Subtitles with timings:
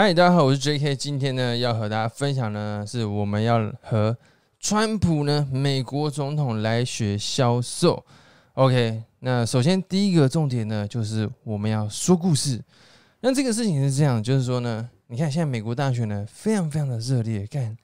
[0.00, 0.94] 嗨，大家好，我是 J.K。
[0.94, 4.16] 今天呢，要和大家分享呢，是我们要和
[4.60, 8.06] 川普呢，美国总统来学销售。
[8.54, 12.62] OK，那首先第一个重点呢，就是我们要说故事。
[13.18, 17.76] 那这个事情是这样，就是说呢，你看现在美国大选呢，非常非常的热烈，看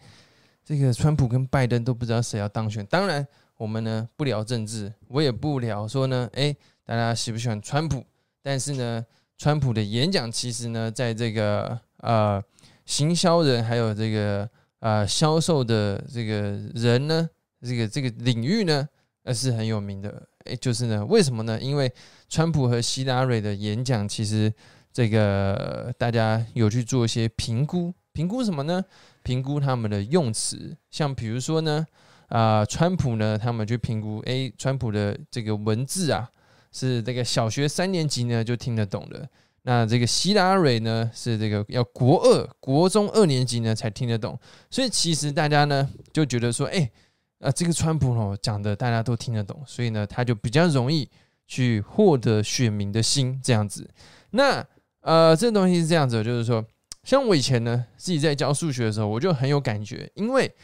[0.64, 2.86] 这个川普跟拜登都不知道谁要当选。
[2.86, 3.26] 当然，
[3.56, 6.56] 我们呢不聊政治，我也不聊说呢，诶，
[6.86, 8.04] 大家喜不喜欢川普？
[8.40, 9.04] 但是呢，
[9.36, 12.42] 川普的演讲其实呢，在这个呃，
[12.84, 14.48] 行销人还有这个
[14.80, 17.28] 呃销售的这个人呢，
[17.62, 18.86] 这个这个领域呢，
[19.24, 20.28] 呃是很有名的。
[20.44, 21.58] 诶，就是呢，为什么呢？
[21.58, 21.90] 因为
[22.28, 24.52] 川普和希拉蕊的演讲，其实
[24.92, 28.84] 这个大家有去做一些评估，评估什么呢？
[29.22, 31.86] 评估他们的用词，像比如说呢，
[32.28, 36.28] 啊，川普呢，他们去评估，诶，川普的这个文字啊，
[36.70, 39.26] 是这个小学三年级呢就听得懂的。
[39.66, 46.90] 那这个希拉蕊呢，是这个要国二、国中二年级呢才听得懂，所以其实大家呢就觉得说，哎，
[47.38, 51.08] 呃，这个川普哦讲的大家都听得懂，所以呢他就比较容易
[51.46, 53.88] 去获得选民的心这样子。
[54.32, 54.62] 那
[55.00, 56.62] 呃，这东西是这样子，就是说，
[57.02, 60.54] 像我以前呢自己在教数学的时候，我就很有感觉，因为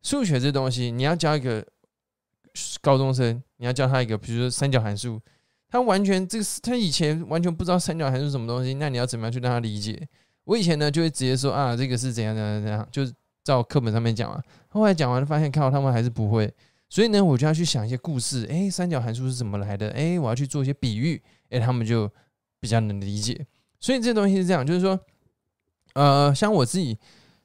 [0.00, 1.62] 数学这东西，你要教一个
[2.80, 5.20] 高中生，你要教他一个，比如说三角函数。
[5.70, 10.08] 他完全这个是他以前完全不知道三角函数什么东西，那你要怎么样去让他理解？
[10.44, 13.12] 我以前呢就会直接说啊，这个是怎样怎样怎样，就是
[13.44, 14.42] 照课本上面讲啊。
[14.68, 16.50] 后来讲完，发现靠他们还是不会，
[16.88, 18.46] 所以呢，我就要去想一些故事。
[18.48, 19.90] 诶，三角函数是怎么来的？
[19.90, 22.10] 诶，我要去做一些比喻，诶，他们就
[22.60, 23.46] 比较能理解。
[23.78, 24.98] 所以这东西是这样，就是说，
[25.92, 26.98] 呃，像我自己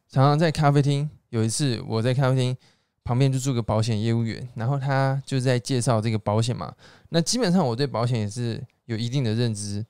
[0.08, 2.56] 常常在咖啡厅，有一次我在咖啡厅。
[3.04, 6.74] 旁边就住个保险业务员，然后他就在介绍这个保险嘛。
[7.10, 9.86] 那基本上我对保险也是有一定的认知，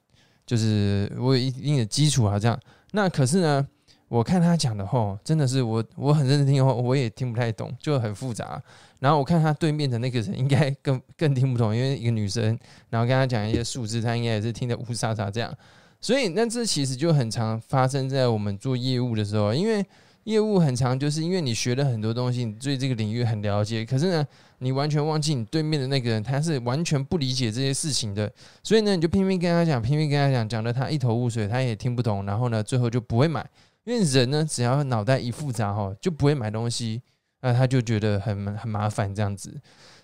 [0.45, 2.39] 就是我有一定的基础啊。
[2.39, 2.59] 这样，
[2.91, 3.67] 那可是呢，
[4.07, 8.61] 我看他讲的话，真的是我我很认真听的话，我也听不太懂，就很复杂。
[8.99, 12.57] 然后我看他对面的那个人应该更更听不懂，因为一个女生，
[12.89, 15.55] 然后跟他讲一些数字，他应该也是听得乌沙沙这样。
[16.01, 19.85] 所以那这其实就很常发生在我们做业务的时候，因为。
[20.23, 23.85] 业务很长，就是因为你学了很多东西，你对这个领域很了解。
[23.85, 24.27] 可是呢，
[24.59, 28.31] 你完全忘记你对面的那个人，他是完全不理解这些事情的。
[28.63, 32.25] 所以呢，你就拼命跟他讲，拼命跟他讲，讲的他一头雾水，他也听不懂。
[32.25, 33.47] 然后呢，最后就不会买。
[33.83, 37.01] 因为人呢，只要脑袋一复杂哈，就不会买东西。
[37.41, 39.53] 那他就觉得很很麻烦这样子。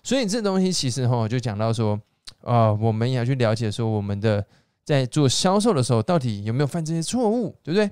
[0.02, 1.98] 所以这东西其实哈，就讲到说，
[2.42, 4.44] 啊，我们也要去了解说，我们的
[4.84, 7.90] 在做销售的时候，到底有没有犯这些错误，对不对？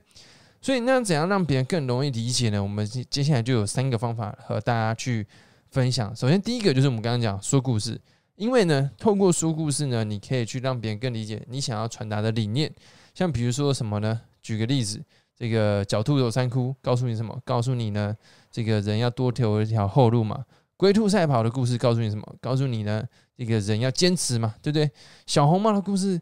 [0.61, 2.63] 所以那怎样让别人更容易理解呢？
[2.63, 5.27] 我们接接下来就有三个方法和大家去
[5.71, 6.15] 分享。
[6.15, 8.01] 首先，第一个就是我们刚刚讲说故事，
[8.35, 12.73] 因为呢，透过说故事呢，你可以去让别人更理解你想要传达的理念。
[13.15, 14.21] 像比如说什么呢？
[14.43, 15.03] 举个例子，
[15.37, 17.41] 这个狡兔有三窟，告诉你什么？
[17.45, 18.17] 告诉你呢，
[18.51, 20.45] 这个人要多留一条后路嘛。
[20.77, 22.37] 龟兔赛跑的故事告诉你什么？
[22.41, 23.05] 告诉你呢，
[23.37, 24.91] 这个人要坚持嘛，对不对？
[25.27, 26.21] 小红帽的故事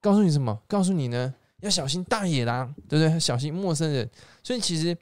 [0.00, 0.58] 告诉你什么？
[0.68, 1.34] 告诉你呢？
[1.64, 3.18] 要小心大野狼，对不对？
[3.18, 4.08] 小心陌生人。
[4.42, 4.96] 所以其实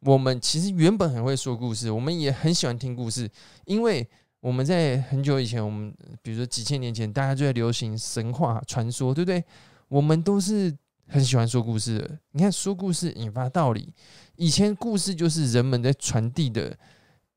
[0.00, 3.30] 我们其实原本很会说故事，我们也很喜欢听故事，
[3.66, 4.06] 因为
[4.40, 9.42] 我们在很久以前，我们比如说几千年前，大家就在流行神话传说，对不对？
[9.86, 10.76] 我们都是
[11.06, 12.18] 很喜欢说故事的。
[12.32, 13.94] 你看，说故事引发道理，
[14.34, 16.76] 以前故事就是人们在传递的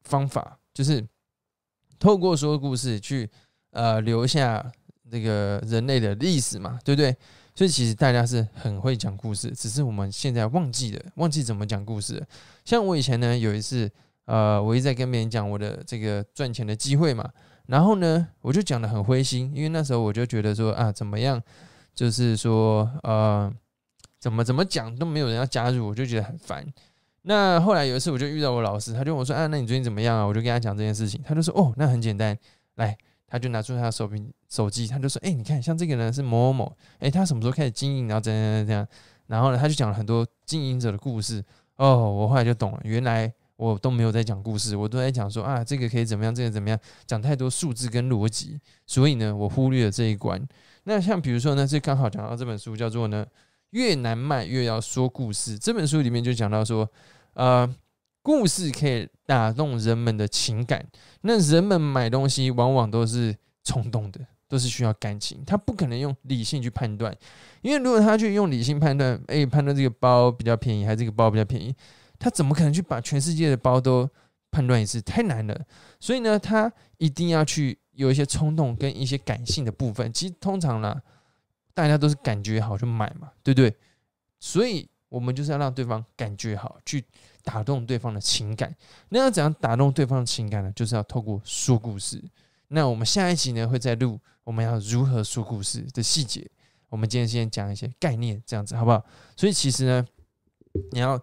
[0.01, 1.07] 方法，就是
[1.99, 3.29] 透过说故事去
[3.69, 4.71] 呃留下
[5.11, 7.15] 这个人类的历史嘛，对不对？
[7.53, 12.25] 所以其实大家是很会讲故事，只是我们现在忘记了，忘记怎么讲故事。
[12.63, 13.91] 像我以前呢，有一次，
[14.23, 17.29] 呃，我一直在跟别人讲我的这个赚钱的机会嘛，
[17.67, 21.43] 然后呢，我就讲的很灰心，因为那时候我就觉得说啊，怎么样，
[21.93, 23.53] 就是说，呃，
[24.17, 26.65] 怎么怎么讲都没有人要加入，我就觉得很烦。
[27.23, 30.23] 那后来有一次，我就遇到我老师，他就问我说啊，那你最近怎么样啊？
[30.23, 32.37] 我就跟他讲这件事情，他就说哦，那很简单，
[32.75, 32.97] 来。
[33.31, 38.87] 他就拿出他的手柄手机，他就说：“哎，你看，像这个人是某某某，哎，他什么时候开始经营，然后怎样怎样怎样。
[39.27, 41.41] 然后呢，他就讲了很多经营者的故事。
[41.77, 46.77] 哦，我后来就懂了，原来我都没有在讲故事，我都在讲说啊，这个可以怎么样，这个怎么样，
[47.07, 50.45] 讲太多数字跟逻辑，所以呢，我忽略了这一关。
[50.83, 53.25] 那像比如说呢，这刚好讲到这本书叫做呢，
[53.69, 55.57] 越难卖越要说故事。
[55.57, 56.85] 这本书里面就讲到说，
[57.35, 57.73] 呃。”
[58.23, 60.85] 故事可以打动人们的情感，
[61.21, 67.15] 那人们买东西往往都是冲动的，都是需要感情，他不可能用理性去判断，
[67.61, 71.75] 因为如果他去用理性判断，哎，判断这个包比较便宜还是这个包比较便宜，
[72.19, 74.07] 他怎么可能去把全世界的包都
[74.51, 75.01] 判断一次？
[75.01, 75.59] 太难了。
[75.99, 80.13] 所以呢，他一定要去有一些冲动跟一些感性的部分。
[80.13, 81.01] 其实通常呢，
[81.73, 83.75] 大家都是感觉好就买嘛，对不对？
[84.39, 84.87] 所以。
[85.11, 87.03] 我们就是要让对方感觉好，去
[87.43, 88.75] 打动对方的情感。
[89.09, 90.71] 那要怎样打动对方的情感呢？
[90.75, 92.23] 就是要透过说故事。
[92.67, 96.49] 那我们下一集呢会再录我们要如何说故事的细节。
[96.89, 99.03] 我们今天先讲一些概念，这样子好不好？
[99.35, 100.05] 所以其实呢，
[100.91, 101.21] 你要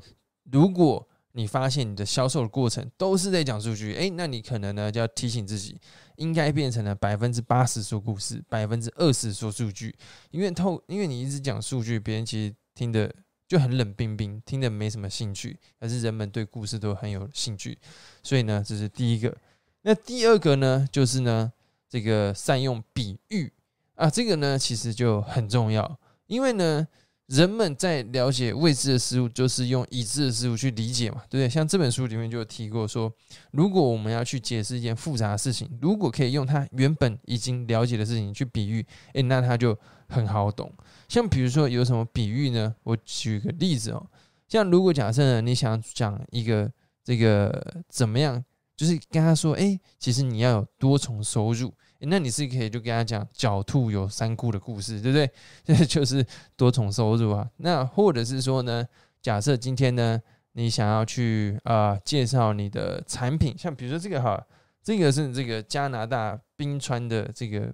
[0.51, 5.79] 如果你发现你的销售的过程都是在讲数据，诶，那你可能呢就要提醒自己，
[6.17, 9.95] 应该变成了 百分之八十说故事，百分之二十说数据。
[10.31, 13.15] 因为透，因为你一直讲数据，别人其实听的
[13.49, 15.59] 就很冷冰冰，听的没什么兴趣。
[15.79, 17.77] 但是人们对故事都很有兴趣，
[18.23, 19.37] 所以呢，这是第一个。
[19.83, 21.51] 那第二个呢，就是呢，
[21.89, 23.51] 这个善用比喻
[23.95, 26.87] 啊，这个呢其实就很重要，因为呢，
[27.29, 31.49] 人们在了解未知的事物，就是用已知的事物去理解嘛，对不对？
[31.49, 33.13] 像这本书里面就有提过说，
[33.51, 39.79] 如果我们要去解释一件复杂的事情，如果可以用他原本已经了解的事情去比喻，诶，那他就
[40.09, 40.73] 很好懂。
[41.07, 42.75] 像比如说有什么比喻呢？
[42.83, 44.07] 我举个例子哦，
[44.49, 46.71] 像如果假设，你想讲一个
[47.05, 48.43] 这个怎么样？
[48.75, 55.31] 就是跟他说，哎，其实你要有多重收入，那你是可以就跟他讲“狡兔有三窟”的故事，对不对？
[55.65, 56.25] 这就是
[56.57, 57.49] 多重收入啊。
[57.57, 58.87] 那或者是说呢，
[59.21, 60.21] 假设今天呢，
[60.53, 64.41] 你想要去啊介绍你的产品，像比如说这个哈，
[64.83, 67.73] 这个是这个加拿大冰川的这个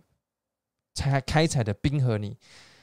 [0.95, 2.37] 开开采的冰河泥。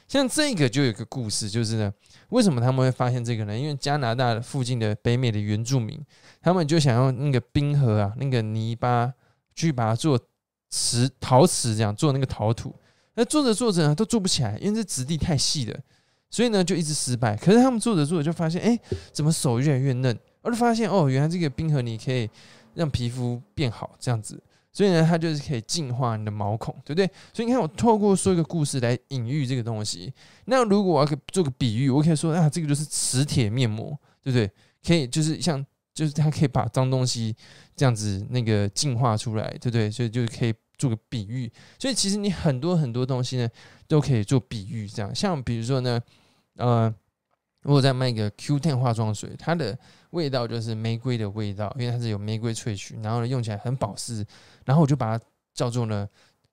[0.08, 1.92] 像这个就有个故事，就是呢，
[2.28, 3.58] 为什么他们会发现这个呢？
[3.58, 5.98] 因为加拿大附近的北美的原住民，
[6.42, 9.12] 他们就想用那个冰河啊，那个泥巴
[9.54, 10.20] 去把它做
[10.72, 12.74] 瓷陶瓷，这样做那个陶土。
[13.14, 15.78] 那做着做着呢，都做不起来，因为这质地太细了，
[16.30, 17.36] 所以呢就一直失败。
[17.36, 18.80] 可是他们做着做着就发现，哎，
[19.12, 20.18] 怎么手越来越嫩？
[20.40, 22.28] 而就发现哦，原来这个冰河泥可以
[22.74, 24.42] 让皮肤变好，这样子。
[24.72, 27.06] 所以呢，它就是可以净化你的毛孔，对不对？
[27.34, 30.10] 所以你看，我透过说一个故事来隐喻这个东西。
[30.46, 34.50] 那如果我要做个比喻，我可以说啊，这个就是磁铁面膜，对不对？
[34.84, 37.34] 可以就是像，就是它可以把脏东西
[37.76, 39.90] 这样子那个净化出来，对不对？
[39.90, 41.50] 所以就是可以做个比喻。
[41.78, 43.48] 所以其实你很多很多东西呢，
[43.86, 44.88] 都可以做比喻。
[44.88, 46.00] 这样，像比如说呢，
[46.56, 46.94] 呃。
[47.64, 49.78] 如果在卖一个 Q Ten 化妆水，它的
[50.10, 54.26] 味道就是玫瑰的味道，因为它是有玫瑰萃取，然后呢用起来很保湿，
[54.64, 55.24] 然后我就把它
[55.54, 56.08] 叫做呢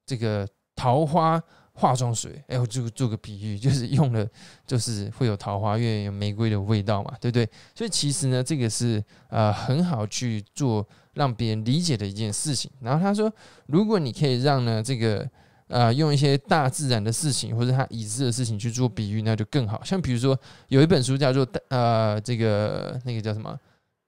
[0.06, 1.42] 这个桃花
[1.80, 2.44] 化妆水。
[2.48, 4.28] 哎，我就做个比喻， 就是用了
[4.68, 7.50] 就是会有桃花，因为有玫瑰的味道嘛，对不对？
[7.74, 12.70] 所以其实呢，这个是呃很好去做让别人理解的一件事情。
[12.82, 13.32] 然后他说，
[13.68, 15.26] 如果你可以让呢这个。
[15.72, 19.80] 呃，用一些大自然的事情或者他已知的事情去做比喻，那就更好。
[19.84, 20.36] 像比如说，
[20.70, 23.56] 有一本书叫做《呃，这个那个叫什么？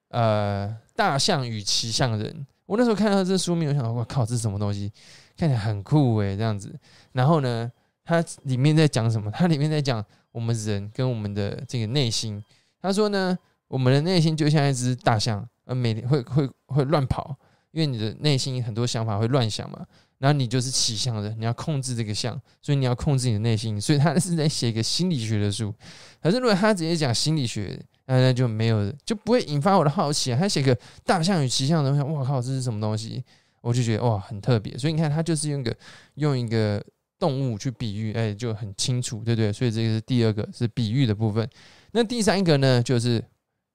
[0.07, 2.33] 呃，大象与骑象人》。
[2.71, 4.89] 我那时候看到这书名，我想，我靠，这是什么东西？
[5.35, 6.73] 看起来很酷诶，这样子。
[7.11, 7.69] 然后呢，
[8.05, 9.29] 它里面在讲什么？
[9.29, 10.01] 它里面在讲
[10.31, 12.41] 我们人跟我们的这个内心。
[12.81, 13.37] 他说呢，
[13.67, 17.35] 我们的内心就像一只大象，呃，每天会会会乱跑，
[17.71, 19.85] 因为你的内心很多想法会乱想嘛。
[20.19, 23.81] 然后你就是起象的，你要控制这个象，所以你要控制你的内心。
[23.81, 25.73] 所以他是在写一个心理学的书。
[26.21, 27.77] 可是如果他直接讲心理学，
[28.11, 30.37] 那那就没有，就不会引发我的好奇啊。
[30.39, 33.23] 他写个大象与骑象的，我想，哇靠，这是什么东西？
[33.61, 34.77] 我就觉得哇，很特别。
[34.77, 35.75] 所以你看，他就是用个
[36.15, 36.83] 用一个
[37.17, 39.53] 动物去比喻，哎，就很清楚，对不对？
[39.53, 41.47] 所以这个是第二个是比喻的部分。
[41.91, 43.23] 那第三个呢，就是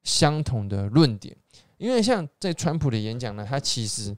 [0.03, 1.37] 相同的论点。
[1.79, 4.15] 因为像在川普的演讲呢，他其实。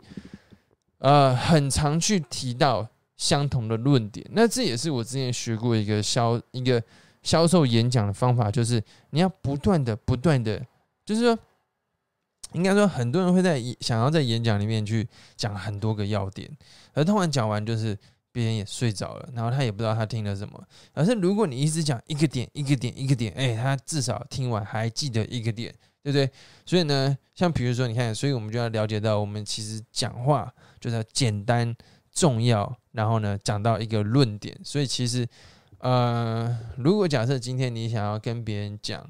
[1.00, 2.84] 呃，很常去提到
[3.16, 6.82] 相同的论点，那这也是我之前学过一个消一个
[7.22, 10.64] 销售演讲的方法，就是你要不断的、不断的，
[11.04, 11.38] 就是说，
[12.52, 16.50] 应该说很多人会在想要在演讲里面去讲很多个要点，
[16.92, 17.96] 而通常讲完就是
[18.32, 20.62] 别人也睡着了，然后他也不知道他听了什么。
[20.92, 25.74] 而是如果你一直讲一个点、一个点、一个点，哎，他至少听完还记得一个点。
[26.00, 26.30] 对不对？
[26.64, 31.74] 所以呢，像比如说，你看，所以我们就要了解到，我们其实讲话就是要简单
[32.12, 34.56] 重要，然后呢，讲到一个论点。
[34.64, 35.26] 所以其实，
[35.78, 39.08] 呃，如果假设今天你想要跟别人讲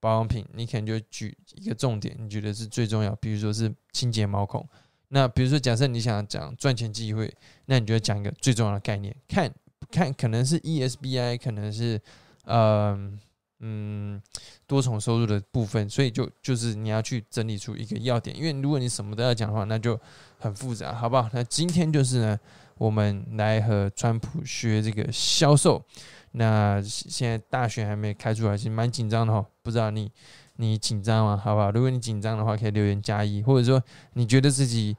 [0.00, 4.66] 保养品，你可能就举一个重点，你觉得是最重要，比如说是清洁毛孔。
[5.08, 7.32] 那比如说，假设你想讲赚钱机会，
[7.66, 9.52] 那你就讲一个最重要的概念，看
[9.90, 12.00] 看可能是 ESBI，可能是
[12.44, 13.18] 嗯。
[13.62, 14.18] 嗯，
[14.66, 20.00] 多重收入的部分，所以就就是你要去整理出一个要点，因为如果你什么都要讲的话，那就
[20.38, 21.28] 很复杂，好不好？
[21.34, 22.40] 那今天就是呢，
[22.80, 25.84] 我们来和川普学这个销售。
[26.32, 30.10] 那现在大选还没开出来，其实蛮紧张的哈，不知道你
[30.56, 31.36] 你紧张吗？
[31.36, 31.70] 好不好？
[31.72, 33.82] 如果你紧张的话，可以留言加一，或者说
[34.14, 34.96] 你觉得自己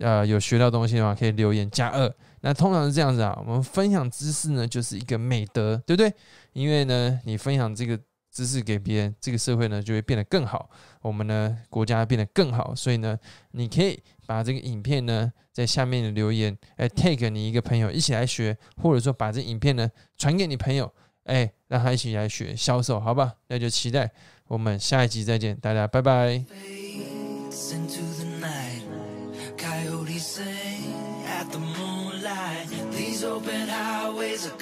[0.00, 2.12] 呃有学到东西的话，可以留言加二。
[2.40, 6.12] 那通常是这样子啊，我们分享知识呢，就是一个美德，对不对？
[6.52, 7.96] 因为呢，你分享这个
[8.30, 10.70] 知识给别人，这个社会呢就会变得更好，
[11.02, 12.74] 我们呢国家变得更好。
[12.74, 13.18] 所以呢，
[13.52, 20.92] 你可以把这个影片呢在下面的留言，哎，take 你一个朋友一起来学，或者说把这影片呢传给你朋友，
[21.24, 23.34] 哎，让他一起来学销售，好吧？
[23.48, 24.10] 那就期待
[24.46, 26.44] 我们下一集再见，大家拜拜。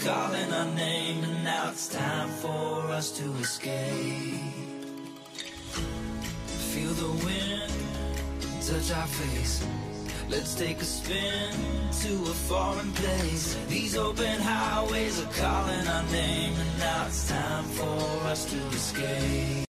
[0.05, 4.41] Calling our name and now it's time for us to escape.
[6.73, 7.73] Feel the wind
[8.67, 9.67] touch our face.
[10.29, 11.53] Let's take a spin
[12.03, 13.57] to a foreign place.
[13.69, 19.65] These open highways are calling our name And now it's time for us to escape